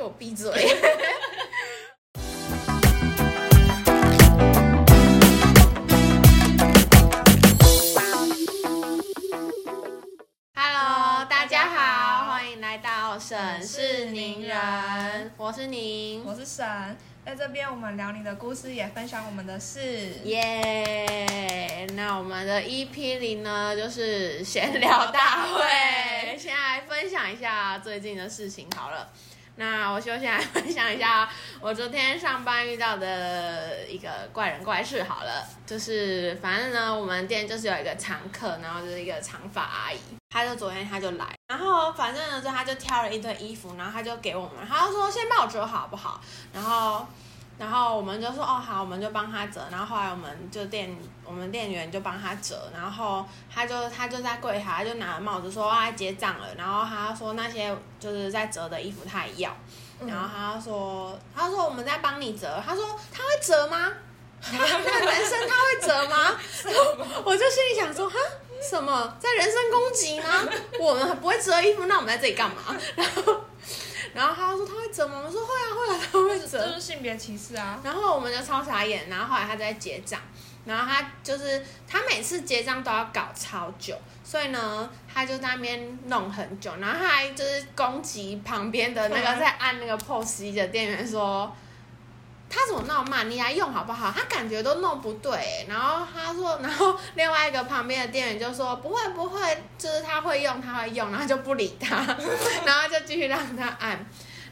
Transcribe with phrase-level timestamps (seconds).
[0.00, 0.50] 给我闭嘴！
[10.54, 16.96] Hello，大家好，欢迎来到沈氏宁人，我是宁，我是沈，
[17.26, 20.14] 在这边我们聊你的故事，也分享我们的事。
[20.24, 21.86] 耶。
[21.94, 25.60] 那我们的 EP 零呢，就是闲聊大会，
[26.40, 29.06] 先来分享一下最近的事情好了。
[29.60, 31.28] 那我休息来分享一下
[31.60, 39.98] 我昨天上班遇到的一个怪人怪事好了，就是反正呢，我们店就是有一个常客，然后就是一个长发阿姨，
[40.30, 46.18] 她就昨天她就来，然后反正呢，就她就挑了一堆衣服，然后她就给我们，她就说先帮我折好不好？
[46.54, 47.06] 然后。
[47.60, 49.60] 然后我们就说哦好，我们就帮他折。
[49.70, 50.96] 然后后来我们就店
[51.26, 53.22] 我们店员就帮他折，然后
[53.54, 56.46] 他就他就在柜台就拿了帽子说啊结账了。
[56.56, 59.54] 然后他说那些就是在折的衣服他也要。
[60.06, 62.58] 然后他说他说我们在帮你折。
[62.66, 63.92] 他说他会折吗？
[64.50, 66.34] 那个男生他会折吗？
[66.64, 68.16] 然后我就心里想说哈
[68.66, 70.48] 什么在人身攻击吗？
[70.80, 72.74] 我们不会折衣服，那我们在这里干嘛？
[72.96, 73.38] 然后。
[74.12, 75.22] 然后他说他会折吗？
[75.24, 75.99] 我说会啊会啊，
[76.58, 77.80] 这是性别歧视啊！
[77.84, 79.08] 然后我们就超傻眼。
[79.08, 80.20] 然后后来他在结账，
[80.64, 86.72] 然后他就是他每次结账都要搞超久，所以呢他就在那边弄很久。
[86.80, 91.54] 然后他还就是攻击旁边的那个在按那个 POS 的店员说。
[92.52, 93.30] 他怎么那么慢？
[93.30, 94.10] 你来用好不好？
[94.10, 95.64] 他感觉都弄不对。
[95.68, 99.40] 然后他说， 然后另外一个旁边的店员就说不会不会，
[99.78, 101.98] 就是他会用他会用，然后就不理他，
[102.66, 104.04] 然后就继续让他按。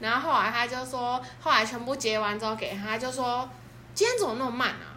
[0.00, 3.48] 然后后来他就说，后来全部结完之后给他，就说
[3.94, 4.96] 今天怎么那么慢啊？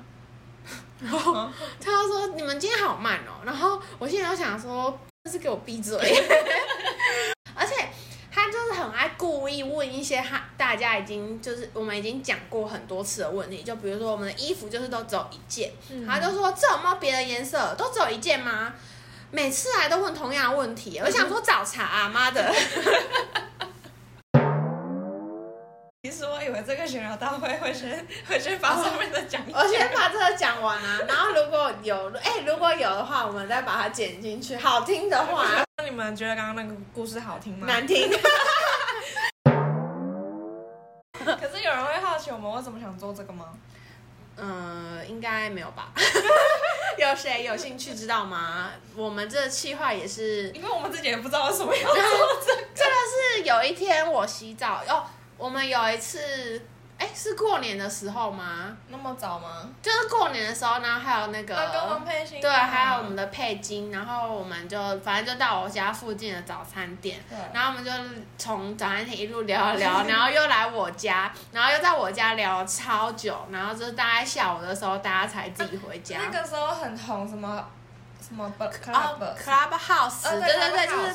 [1.00, 3.44] 然 后他就说你们今天好慢哦。
[3.46, 5.00] 然后我现在就想说，
[5.32, 5.98] 是给我闭嘴。
[7.56, 7.74] 而且。
[8.30, 15.72] 他就是很爱故意问一些他大家已经就是我们已经讲过很多次的问题，就比如说我们的衣服就是都只有一件，
[16.06, 17.74] 他就说这有没有别的颜色？
[17.76, 18.76] 都只有一件吗？
[19.32, 22.54] 每次来都问同样的问题，我想说找茬啊，妈的！
[26.68, 35.46] 这个巡游大会会先会先把上面的讲，我先把这个讲完啊， 然后如果有哎如果有的话，我们再把它剪进去，好听的话。
[35.78, 37.66] 那你们觉得刚刚那个故事好听吗？
[37.66, 38.12] 难听。
[41.24, 43.46] 可是有人会好奇我们为什么想做这个吗？
[44.36, 45.94] 嗯，应该没有吧。
[47.00, 48.72] 有谁有兴趣知道吗？
[48.94, 52.02] 我们这计划也是，因为我们自己也不知道为什么要做
[52.46, 52.62] 这个。
[52.76, 55.06] 这个是有一天我洗澡哦，
[55.38, 56.62] 我们有一次。
[57.00, 58.76] 哎，是过年的时候吗？
[58.88, 59.70] 那么早吗？
[59.84, 61.54] 就是过年的时候，然后还有那个，
[62.42, 67.92] 对，还有我们的配金，然后我们就反正就到我家附近的早餐店，然后我们就
[68.40, 76.18] 从早餐店一路聊聊， 然后又来我家，然后又在我家聊了超久，然后就是大概下午的时候，大家才自己回家。
[76.20, 77.64] 那个时候很红，什么
[78.28, 81.14] 什么 club club house，对对对，就是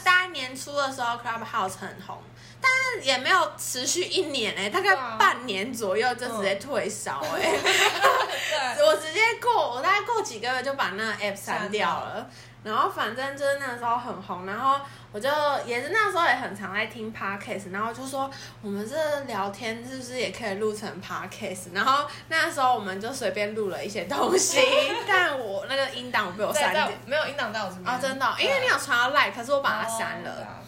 [0.62, 2.18] 初的时候，club house 很红。
[2.60, 7.58] 但是也没有持续一年哎，大概半年左右就直接退烧哎，
[8.86, 12.26] 我直接过，我大概过几个月就把那个 app 删掉了。
[12.62, 14.78] 然后反正就是那个时候很红，然后
[15.10, 15.28] 我就
[15.66, 18.30] 也是那时候也很常在听 podcast，然后就说
[18.62, 21.74] 我们这聊天是不是也可以录成 podcast？
[21.74, 24.60] 然后那时候我们就随便录了一些东西，
[25.08, 25.51] 但我那
[25.84, 30.58] 个音档我被我删掉，没有音档在我这边啊，真的，因为你有传到 like，可是我把它删了。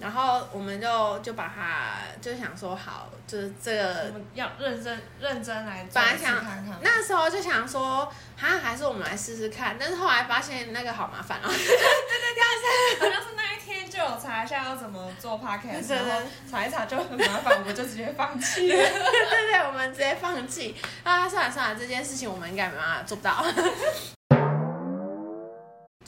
[0.00, 6.44] 然后我们就就把它就想说好，就是这个要认真认真来本来想
[6.82, 11.48] 那时候就想说，哈还是我们来试试看，但是后来发现那个好麻烦哦。
[11.48, 18.68] 对对对， 好像是那一天就有查一下要怎么做 podcast，然后查一查就很麻烦，我们就直接放弃。
[18.68, 20.76] 对对，我们直接放弃。
[21.04, 23.42] 啊，算了算了，这件事情我们应该没办法做不到。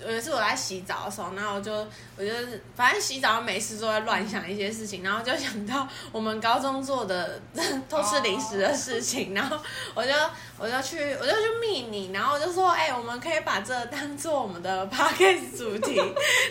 [0.04, 1.72] 有一次我在洗澡的时候，然后我就
[2.16, 2.30] 我就
[2.74, 7.40] 反正洗澡没事，都在乱想一些事情，然后就想到我们高中做的
[7.88, 9.58] 偷吃零食的事情，然后
[9.94, 10.12] 我就
[10.58, 15.96] 我就去我就去密你，然后我就说，哎，我们可以把这当做我们的 podcast 主题，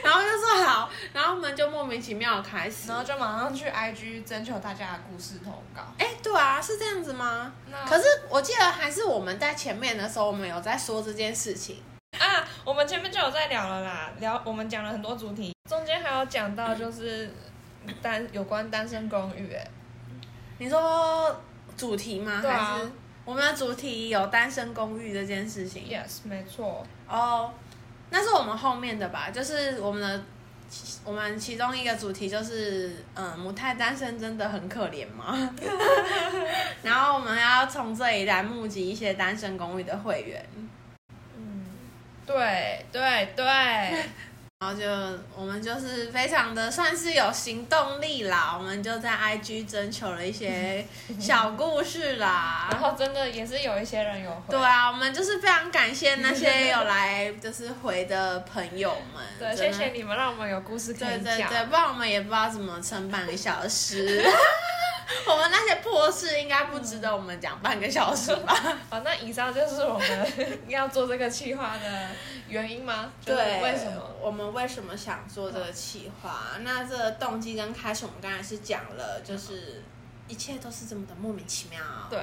[0.03, 5.81] 然后就说好，然后我们就莫名其妙开始，然后就马上去 IG 征求大家的故事投稿。
[5.97, 7.53] 哎，对啊，是这样子吗？
[7.87, 11.83] 可是我记得还是我们在前面的时候，我们有在说这件事情。
[12.19, 17.31] 啊，我们前面就有在聊了啦，聊我们讲了很多主题，中间还有讲到就是
[18.01, 19.67] 单有关单身公寓，哎，
[20.57, 21.41] 你说
[21.77, 22.41] 主题吗？
[22.41, 22.91] 还是
[23.25, 26.85] 我们的主题有单身公寓这件事情？Yes，没错。
[27.07, 27.51] 哦，
[28.09, 29.29] 那是我们后面的吧？
[29.31, 30.23] 就是我们的
[31.03, 35.49] 我们其中一个主题就是，嗯，母胎单身真的很可怜吗？
[36.83, 40.69] 然后我们要从这里来募集一些单身公寓的会员，嗯，
[42.25, 43.45] 对对对，
[44.59, 44.85] 然后就
[45.35, 50.83] 我们就是非常的算是有行动力啦，我们就在 IG 征求了一些
[51.19, 52.67] 小故事啦。
[52.71, 61.23] 然后真的也是有一些人有回，对啊，我们就是非常感谢那些有来就是回的朋友们，对，谢谢你们让我们有故事可以讲。
[61.23, 64.25] 对对对，不然我们也不知道怎么撑半个小时。
[65.29, 68.53] 我们那些破事应该不值得我们讲半个小时吧？
[68.89, 72.09] 好，那以上就是我们要做这个企划的
[72.47, 73.11] 原因吗？
[73.23, 74.01] 对，为什么？
[74.21, 76.57] 我们为什么想做这个企划？
[76.61, 79.83] 那这个动机跟开始，我们刚才是讲了，就是
[80.27, 81.79] 一切都是这么的莫名其妙。
[82.09, 82.19] 对。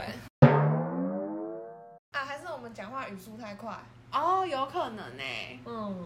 [2.10, 3.72] 啊，还是我们讲话语速太快。
[4.12, 5.22] 哦，有可能呢。
[5.64, 6.04] 嗯，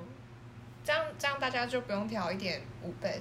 [0.85, 3.21] 这样这样大家就不用调一点五倍。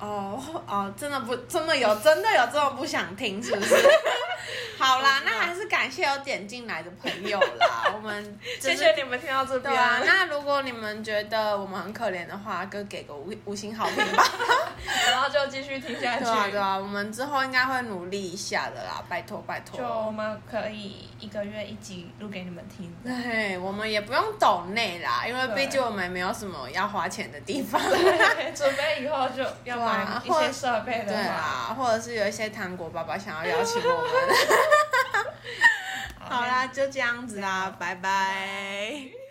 [0.00, 3.74] 哦 哦，真的不，真的有，真的有这么不想听，是不是？
[4.76, 7.90] 好啦，那还是感谢有点进来的朋友啦。
[7.94, 9.72] 我们、就是、谢谢你们听到这边。
[9.72, 14.24] 对啊，那如果你们觉得我们很可怜的话，就给个五五星好评吧。
[15.10, 16.24] 然后就继续听下去。
[16.24, 19.78] 对啊，对啊，我们之后应该会努力一下的啦，拜托拜托。
[19.78, 22.92] 就我们可以一个月一集录给你们听。
[23.04, 27.80] 对，我们也不用抖内啦，因为毕竟我们也没有什么要花钱的地方。
[27.80, 31.32] 对，准备以后就 要买一些设备的对话。
[31.34, 35.26] 啊，或者是有一些糖果爸爸想要邀请我们。
[36.28, 39.23] 好啦，就这样子啦，拜拜。